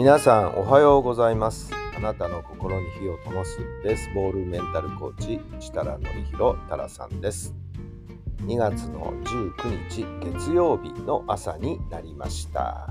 [0.00, 1.70] 皆さんおはようございます。
[1.94, 7.54] あなたの心に火を灯すベースボールメンタルコーチ設楽範弘太良さんです。
[8.38, 10.06] 2月の19日
[10.38, 12.88] 月曜日の朝になりました。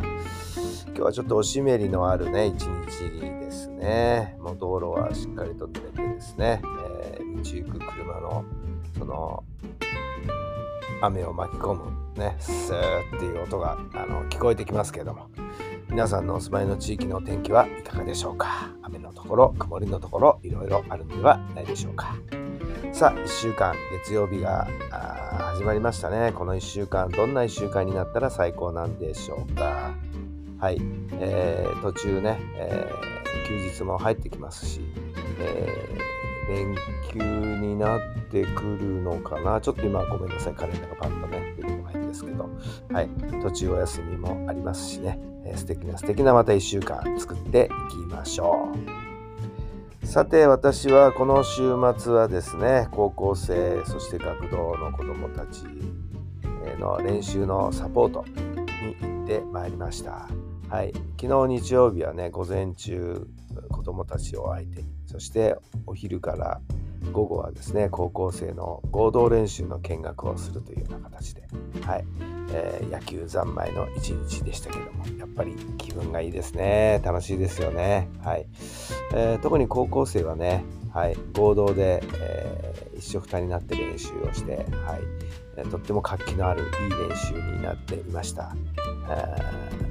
[0.90, 4.38] 今日はちょっとおしめりのあるね一日ですね。
[4.39, 8.45] もう道路はしっかりと濡れてですね、えー道行く車の
[9.00, 9.44] その
[11.02, 15.31] 雨を巻き込むねスーっていう音があの聞こえてきますけども。
[15.89, 18.69] 皆さんのお住まいの地域のお天気はいかがでしょうか？
[18.83, 22.16] 雨のところ曇りのところいろいろあるのではないでしょうか？
[22.94, 24.67] さあ1週間月曜日が
[25.55, 26.31] 始まりましたね。
[26.33, 29.94] この1週間どんな1週間になったら最高なんでしょうか？
[30.59, 30.80] はい、
[31.14, 33.09] えー途中ね、えー
[33.47, 34.81] 休日も入ってきますし、
[35.39, 36.09] えー
[36.49, 36.75] 連
[37.11, 37.19] 休
[37.61, 39.59] になってくるのかな？
[39.61, 41.55] ちょっと今ごめんなさいカレンダーがパッとね。
[42.20, 42.50] ですけど
[42.92, 43.09] はい。
[43.42, 48.70] 途中お休みもありますしね、えー素敵な素敵なまた1週間作っていきましょ
[50.03, 50.06] う。
[50.06, 55.64] さて私はこの週末はですね高校生そして学童の子どもたち
[56.80, 60.28] の練習のサポートに行ってまいりました。
[60.70, 60.94] はい。
[61.20, 63.28] 昨日日曜日はね午前中
[63.70, 66.61] 子どもたちを相手にそしてお昼から
[67.11, 71.44] 午後はですね高校生の合同練習の見学をするというような形で、
[71.86, 72.05] はい。
[72.52, 77.00] えー野球三昧の一日でしたけどもやっぱり気分がいいですね。
[77.03, 78.47] 楽しいですよね、はい。
[79.14, 84.66] えー特に高校生はね、はい、合同で、えー一緒くたになって練習をして、はい。
[85.58, 88.55] えーとっても活気のあるいい練習になっていました。
[89.10, 89.89] えー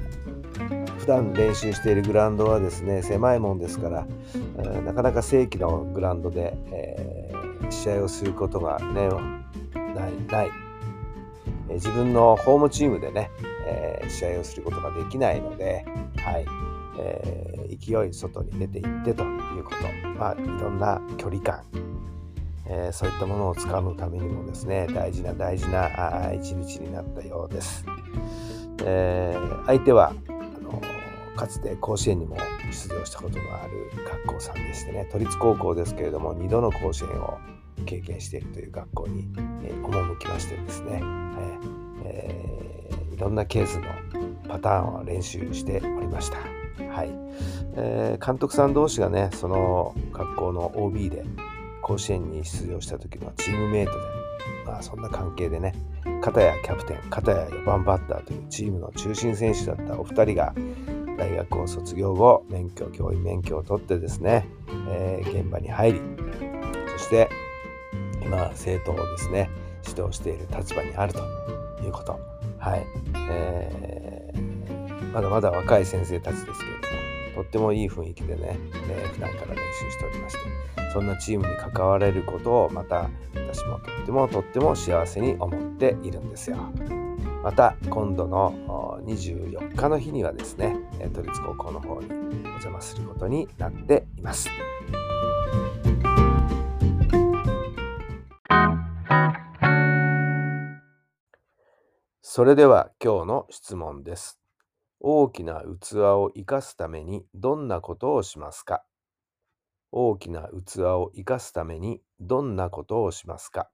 [1.09, 4.07] 段練習しているグラウンドはですね狭いもんですから、
[4.57, 9.09] えーなかなか正規のグラウンドで、えー試合をすることがね
[9.93, 10.51] ないない、
[11.69, 13.29] えー自分のホームチームでね、
[13.67, 15.85] えー試合をすることができないので、
[16.17, 16.45] はい。
[16.99, 21.63] えー勢い外に出ていってということ、まあ、いろんな距離感、
[22.65, 27.85] えーそういったものをつかむためにもですね大事な大事な一日になったようです。
[28.83, 30.13] えー相手は
[31.39, 32.35] かつて甲子園にも
[32.69, 37.37] 出場したことのある学校さんでしてね都立高校ですけれども2度の甲子園を
[37.85, 39.25] 経験しているという学校に、
[39.63, 43.85] えー赴きましてですね、えーえいろんなケースの
[44.49, 46.37] パターンを練習しておりました。
[46.93, 47.09] はい
[47.75, 51.23] えー監督さん同士がねその学校の OB で
[51.81, 53.97] 甲子園に出場した時のチームメイトで、
[54.65, 55.73] まあ、そんな関係でね
[56.21, 60.53] 片やキャプテン片や4番バッターというチームの中心選手だったお二人が
[61.19, 64.47] 大学を卒業後免許教員免許を取ってですね、
[64.89, 66.01] えー現場に入り
[66.97, 67.29] そして
[68.23, 69.49] 今生徒をですね
[69.85, 71.19] 指導している立場にあると
[71.83, 72.19] いうこと
[72.57, 72.85] はい、
[73.29, 74.49] えー
[75.13, 76.63] まだまだ若い先生たちですけれども
[77.35, 78.57] とってもいい雰囲気でね、
[78.89, 80.39] えー普段から練習しておりまして
[80.93, 86.57] そんなチームに関われることをまた私もとってもとっても幸せに思っているんですよ。
[87.43, 90.75] また今度の24日の日にはですね
[91.07, 94.49] 都立高校の方にお邪魔することになっています。
[102.21, 104.39] それでは今日の質問です。
[104.99, 108.83] 大きな器を生かすためにどんなことをしますか？
[109.91, 113.69] 大きな器を生かすためにどんなことをしますか？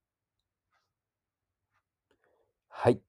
[2.70, 3.02] はい。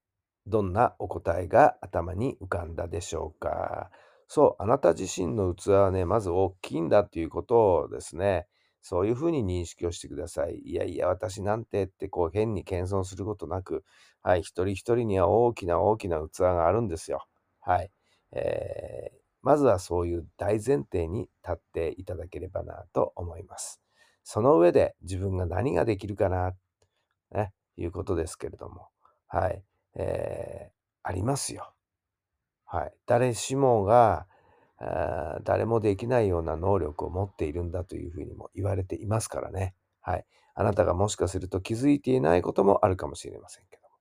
[0.47, 3.91] どんなお答えが頭に浮かんだでしょうか？
[4.29, 8.47] そう、あなた自身の器はね、まず大きいんだということをですね、
[8.83, 10.59] そういうふうに認識をしてください。
[10.65, 13.85] いやいや、私なんてってこう変に謙遜することなく、
[14.23, 17.27] はい、一人一人には大きな大きな器があるんですよ。
[17.61, 17.91] はい。
[18.33, 23.81] えーまずはそういう大前提に立っていただければなと思います。
[24.25, 26.53] その上で自分が何ができるかな、
[27.33, 28.89] ね、いうことですけれども、
[29.29, 29.63] はい、
[29.97, 30.77] えー
[31.09, 31.76] ありますよ。
[32.67, 32.93] はい。
[33.07, 34.27] 誰しもが、
[34.79, 39.75] あー誰もできないような能力を持っているんだというふうにも言われていますからね。
[40.01, 40.27] はい。
[40.55, 43.95] あなたがもしかすると気づいていないこともあるかもしれませんけども。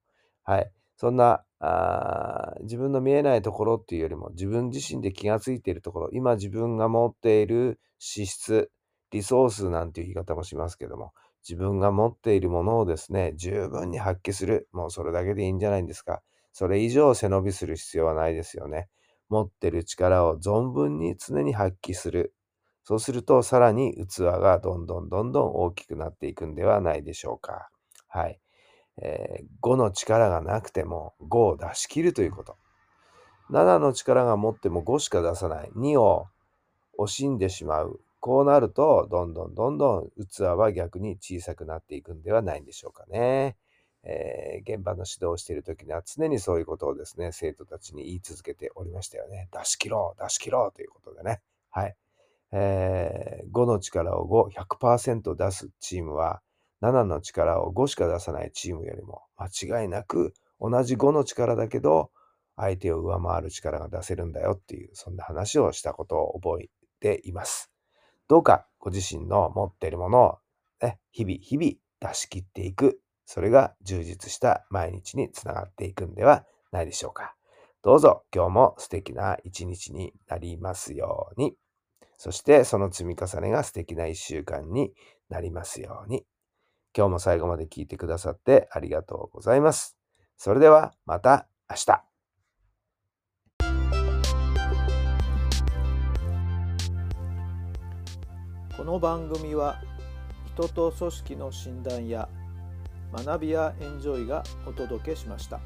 [0.43, 0.71] はい。
[0.97, 8.71] そんな、あ自分の見えないところっていうよりも自分自身で気がついているところ今自分が持っている資質
[9.11, 11.13] リソースなんていう言い方もしますけども
[11.47, 16.21] 自分が持っているものをですね十分に発揮するもうそれだけでいいんじゃないんですか
[16.55, 18.87] それ以上背伸びする必要はないですよね
[19.27, 22.33] 持ってる力を存分に常に発揮する
[22.85, 27.69] そうするとさらに器がどんどんどんどん大きくなっていくんではないでしょうか
[28.07, 28.39] はい。
[29.01, 32.55] えー、5の力がなくても5を出し切るということ。
[33.51, 35.71] 7の力が持っても5しか出さない。
[35.75, 36.27] 2を
[36.99, 37.99] 惜しんでしまう。
[38.19, 43.57] こうなると、どんどんどんどん器は逆に小さくなっていくんではないんでしょうかね。
[44.05, 49.49] えー、現場の指導をしている時には常にそういうことをですね、生徒たちに言い続けておりましたよね。
[49.51, 51.41] 出し切ろう、出し切ろうということでね。
[51.71, 51.95] はい。
[52.51, 56.41] えー、5の力を5、100%出すチームは、
[56.81, 62.11] 7の力を5しか出さないチームよりも間違いなく同じ5の力だけど
[62.55, 66.69] 相手を上回る力が出せるんだよっていうそんな話をしたことを覚え
[66.99, 67.71] ています。
[68.27, 70.37] どうかご自身の持っているものを、
[70.81, 71.71] ね、日々日々
[72.13, 77.35] 出し切っていくそれが充実した毎日につながっていくんではないでしょうか。
[77.81, 81.55] どうぞ今日も素敵な一日になりますように。
[82.17, 84.93] そしてその積み重ねが素敵な一週間に
[85.29, 86.25] なりますように。
[86.97, 89.97] 今日も最後まで聞いてくださってありがとうございます。
[90.37, 92.03] それではまた明日。
[98.77, 99.81] この番組は
[100.53, 102.29] 人と組織の診断や
[103.23, 105.59] 学びやエンジョイがお届けしました。